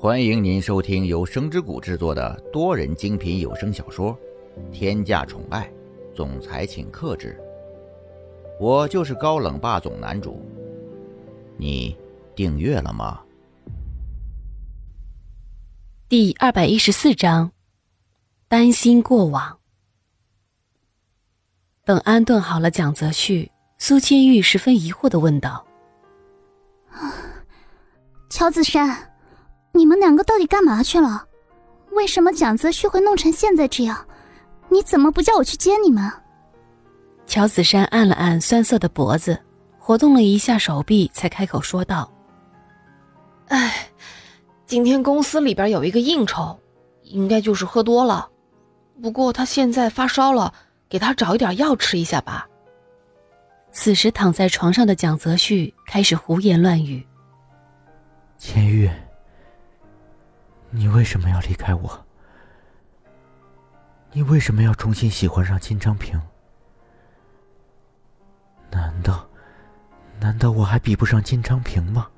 [0.00, 4.16] 欢迎您收听由声之谷制作的多人精品有声小说
[4.70, 5.68] 《天价宠爱
[6.14, 7.36] 总裁请克制》，
[8.64, 10.40] 我就是高冷霸总男主。
[11.56, 11.96] 你
[12.36, 13.20] 订阅了吗？
[16.08, 17.50] 第二百一十四章，
[18.46, 19.58] 担心过往。
[21.84, 25.66] 等安顿好了蒋泽旭，苏千玉十分疑惑的问道
[28.30, 28.96] ：“乔子山。”
[29.78, 31.24] 你们两个到底干嘛去了？
[31.92, 34.04] 为什么蒋泽旭会弄成现在这样？
[34.68, 36.12] 你怎么不叫我去接你们？
[37.28, 39.38] 乔子山按了按酸涩的脖子，
[39.78, 42.10] 活动了一下手臂，才开口说道
[43.48, 43.88] ：“哎，
[44.66, 46.58] 今天公司里边有一个应酬，
[47.02, 48.28] 应该就是喝多了。
[49.00, 50.52] 不过他现在发烧了，
[50.88, 52.48] 给他找一点药吃一下吧。”
[53.70, 57.06] 此时躺在床上的蒋泽旭开始胡言乱语
[58.36, 58.90] ：“千玉。”
[60.98, 62.06] 为什么要离开我？
[64.10, 66.20] 你为什么要重新喜欢上金昌平？
[68.68, 69.24] 难道，
[70.18, 72.10] 难道我还比不上金昌平吗？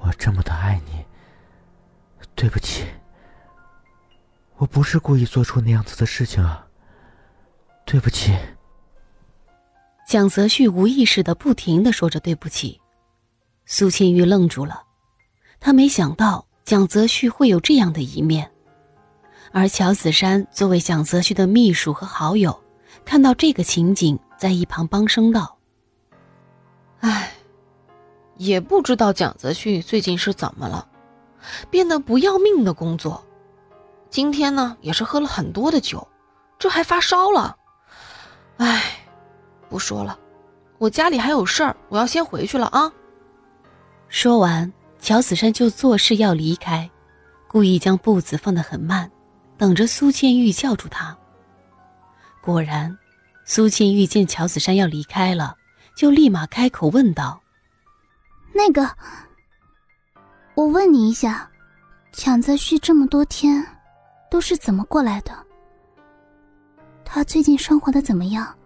[0.00, 1.06] 我这么的爱你，
[2.34, 2.84] 对不起，
[4.56, 6.66] 我不是故意做出那样子的事情啊，
[7.84, 8.36] 对不起。
[10.04, 12.80] 蒋泽旭无意识的不停的说着对不起，
[13.66, 14.82] 苏千玉愣住了。
[15.60, 18.50] 他没想到蒋泽旭会有这样的一面，
[19.50, 22.62] 而乔子山作为蒋泽旭的秘书和好友，
[23.04, 25.58] 看到这个情景，在一旁帮声道
[27.00, 27.32] ：“唉，
[28.36, 30.88] 也不知道蒋泽旭最近是怎么了，
[31.68, 33.24] 变得不要命的工作。
[34.08, 36.06] 今天呢，也是喝了很多的酒，
[36.58, 37.56] 这还发烧了。
[38.58, 38.82] 唉，
[39.68, 40.16] 不说了，
[40.78, 42.92] 我家里还有事儿，我要先回去了啊。”
[44.08, 44.72] 说完。
[45.02, 46.88] 乔子山就做事要离开，
[47.48, 49.10] 故意将步子放得很慢，
[49.58, 51.18] 等着苏倩玉叫住他。
[52.40, 52.96] 果然，
[53.44, 55.56] 苏倩玉见乔子山要离开了，
[55.96, 57.42] 就立马开口问道
[58.54, 58.88] ：“那个，
[60.54, 61.50] 我问你一下，
[62.12, 63.66] 蒋泽旭这么多天
[64.30, 65.36] 都是怎么过来的？
[67.04, 68.56] 他最近生活的怎么样？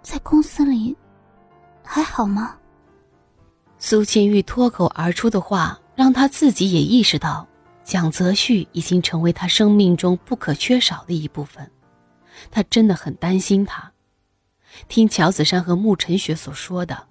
[0.00, 0.96] 在公司里
[1.82, 2.56] 还好吗？”
[3.86, 7.46] 苏千玉脱口而出的话，让他自己也意识到，
[7.84, 11.70] 蒋泽旭已经成为他生命中不可缺少的一部分。
[12.50, 13.92] 他真的很担心他。
[14.88, 17.08] 听乔子山和穆晨雪所说的，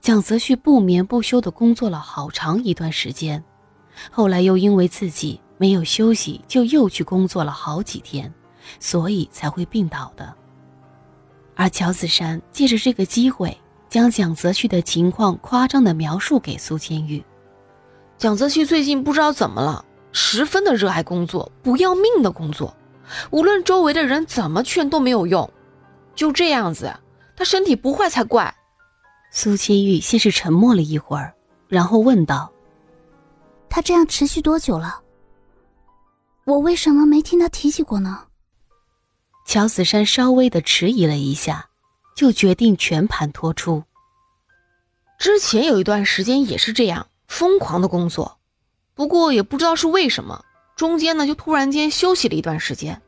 [0.00, 3.44] 蒋泽旭不眠不休地工作了好长一段时间，
[4.10, 8.34] 后来又因为自己没有休息，就又去工作了好几天，
[8.80, 10.34] 所以才会病倒的。
[11.54, 13.56] 而乔子山借着这个机会。
[13.88, 17.24] 将蒋泽旭的情况夸张的描述给苏千玉。
[18.16, 22.76] 蒋泽旭最近不知道怎么了，十分的热爱工作，不要命的工作，
[23.30, 25.48] 无论周围的人怎么劝都没有用，
[26.14, 26.92] 就这样子，
[27.36, 28.54] 他身体不坏才怪。
[29.30, 31.34] 苏千玉先是沉默了一会儿，
[31.68, 32.50] 然后问道
[33.68, 35.00] ：“他这样持续多久了？
[36.44, 38.24] 我为什么没听他提起过呢？”
[39.46, 41.68] 乔子山稍微的迟疑了一下。
[42.18, 43.84] 就决定全盘托出。
[45.20, 48.38] 之前有一段时间也是这样疯狂的工作，
[48.96, 53.00] 不过也不知道是为什么，中间呢就突然间休息了一段时间，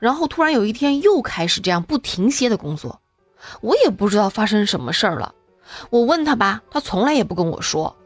[0.00, 3.00] 然后突然有一天又开始这样不停歇的工作，
[3.60, 5.36] 我也不知道发生什么事儿了。
[5.90, 7.96] 我问他吧，他从来也不跟我说。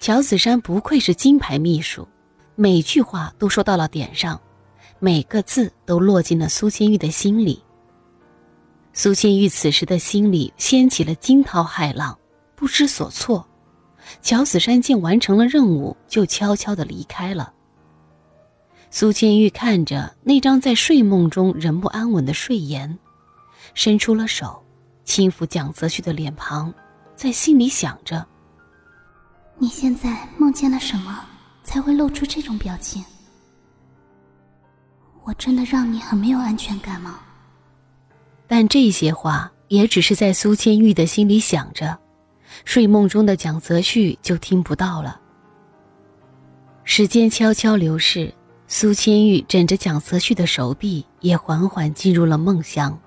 [0.00, 2.08] 乔子山不愧是金牌秘书，
[2.56, 4.40] 每句话都说到了点上，
[4.98, 7.62] 每个字都落进了苏千玉的心里。
[8.94, 12.18] 苏千玉此时的心里掀起了惊涛骇浪，
[12.54, 13.48] 不知所措。
[14.20, 17.54] 乔子山见完成了任务，就悄悄地离开了。
[18.90, 22.98] 苏千玉看着那张在睡梦中仍不安稳的睡颜，
[23.72, 24.62] 伸出了手，
[25.04, 26.74] 轻抚蒋泽旭的脸庞，
[27.16, 28.26] 在心里想着：
[29.56, 31.24] 你现在梦见了什么，
[31.64, 33.02] 才会露出这种表情？
[35.24, 37.20] 我真的让你很没有安全感吗？
[38.54, 41.98] 但这些话也只是在苏千玉的心里想着，
[42.66, 45.18] 睡梦中的蒋泽旭就听不到了。
[46.84, 48.30] 时间悄悄流逝，
[48.66, 53.00] 苏千玉枕着蒋泽旭的手臂，也缓缓进入了梦乡。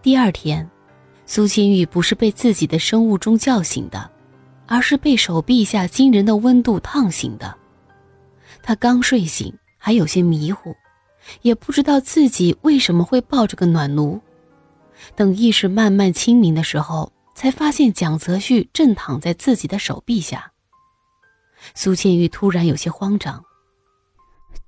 [0.00, 0.70] 第二天，
[1.26, 4.08] 苏千玉不是被自己的生物钟叫醒的，
[4.66, 7.52] 而是被手臂下惊人的温度烫醒的。
[8.62, 10.72] 她刚睡醒，还有些迷糊。
[11.42, 14.20] 也不知道自己为什么会抱着个暖炉，
[15.14, 20.52] 等意识慢慢清明的时候，才发现蒋泽旭正躺在自己的手臂下。
[21.74, 23.44] 苏倩玉突然有些慌张。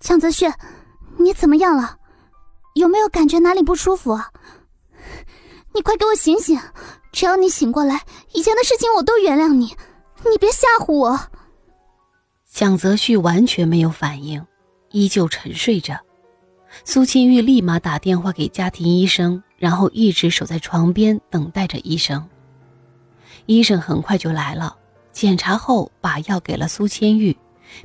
[0.00, 0.46] 蒋泽旭，
[1.18, 1.96] 你怎么样了？
[2.74, 4.30] 有没有感觉哪里不舒服啊？
[5.74, 6.58] 你快给我醒醒！
[7.12, 8.02] 只要你醒过来，
[8.32, 9.76] 以前的事情我都原谅你。
[10.30, 11.20] 你别吓唬我。
[12.50, 14.44] 蒋泽旭完全没有反应，
[14.90, 15.98] 依旧沉睡着。
[16.84, 22.26] 苏清玉立马打电话给家庭医生，然后一直守在床边等待着医生。
[23.46, 24.76] 医生很快就来了，
[25.12, 27.36] 检查后把药给了苏千玉，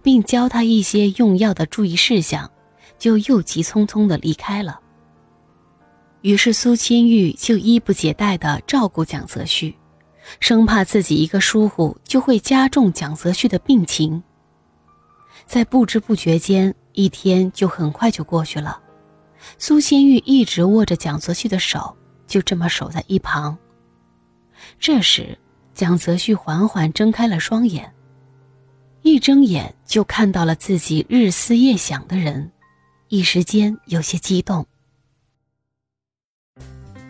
[0.02, 2.50] 并教他一些用药的注意事项，
[2.98, 4.80] 就又急匆匆的离开了。
[6.22, 9.76] 于是苏千玉就衣不解带的照顾蒋泽旭，
[10.40, 14.24] 生怕自己一个疏忽就会加重蒋泽旭的病情。
[15.46, 18.80] 在不知不觉间，一天就很快就过去了。
[19.58, 21.98] 苏仙玉一直握着蒋泽旭的手，
[22.28, 23.58] 就这么守在一旁。
[24.80, 25.38] 这时。
[25.76, 27.92] 蒋泽旭缓缓睁开了双眼，
[29.02, 32.52] 一睁眼就看到了自己日思夜想的人，
[33.08, 34.68] 一时间有些激动。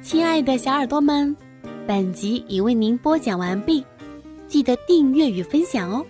[0.01, 1.35] 亲爱的小耳朵们，
[1.85, 3.85] 本集已为您播讲完毕，
[4.47, 6.06] 记得订阅与分享哦，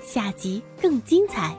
[0.00, 1.56] 下集更精彩。